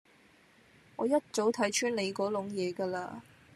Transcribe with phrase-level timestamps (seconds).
[0.95, 3.21] 我一早睇穿你嗰籠嘢架喇